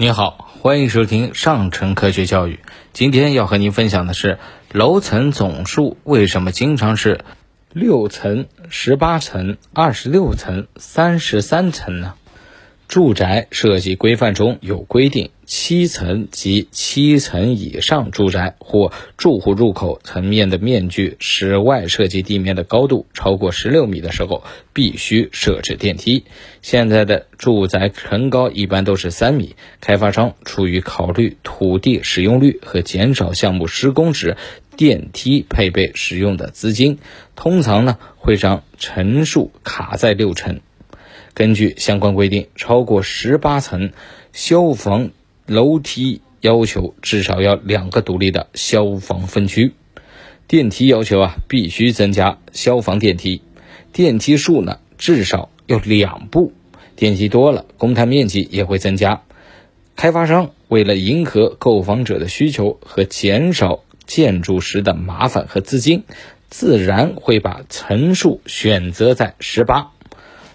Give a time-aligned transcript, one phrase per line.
[0.00, 2.60] 你好，欢迎收听上城科学教育。
[2.94, 4.38] 今天要和您分享的是，
[4.72, 7.22] 楼层总数为什么经常是
[7.74, 12.14] 六层、十八层、二十六层、三十三层呢？
[12.90, 24.42] 住宅设计规范中有规定，七层及七层以上住宅或住户入口层面的面积室外设计地面的高度超过十六米的时候，
[24.72, 26.24] 必须设置电梯。
[26.62, 34.36] 现在的住宅层高一般都是三米，开发商出于考虑土地使用率和减少项目施工时
[34.76, 36.98] 电梯配备使用的资金，
[37.36, 40.58] 通常呢会将层数卡在六层。
[41.34, 43.92] 根据相关规定，超过十八层
[44.32, 45.10] 消防
[45.46, 49.72] 楼梯要求至少要两个独立的消防分区。
[50.46, 53.42] 电梯要求啊，必须增加消防电梯，
[53.92, 56.52] 电梯数呢至少要两部。
[56.96, 59.22] 电梯多了，公摊面积也会增加。
[59.96, 66.04] 开发商为了迎合购房者的需求和减少建筑时的麻烦和资金，
[66.48, 69.92] 自然会把层数选择在十八。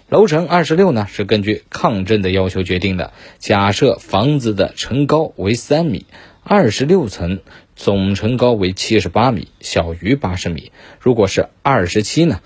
[0.08, 3.12] 楼层二十六呢，是根据抗震的要求决定的。
[3.40, 6.06] 假设房子的层高为三米，
[6.44, 7.40] 二十六层
[7.74, 10.70] 总层高为七十八米，小于八十米。
[11.00, 12.40] 如果是二十七呢，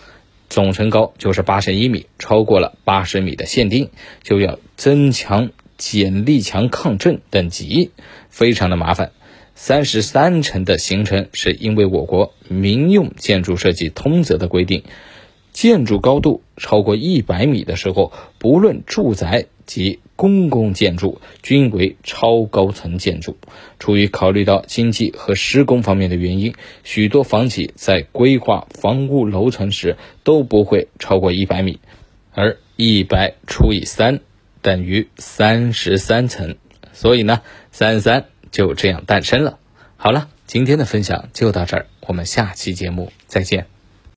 [0.48, 3.90] 总层高就是八十一米，超过了八十米的限定，
[4.22, 7.90] 就要增强剪力墙抗震等级，
[8.30, 9.12] 非常的麻烦。
[9.54, 14.82] 三十三层的形成是因为我国民用建筑设计通则的规定。
[15.60, 23.36] 建筑高度超过一百米的时候，不论住宅及公共建筑，均为超高层建筑。
[23.78, 31.78] 出于考虑到经济和施工方面的原因，许多房企在规划房屋楼层时都不会超过一百米，
[32.32, 34.20] 而一百除以三
[34.62, 36.56] 等于三十三层，
[36.94, 39.58] 所以呢，三三就这样诞生了。
[39.98, 43.79] 好了，今天的分享就到这儿，我们下期节目再见。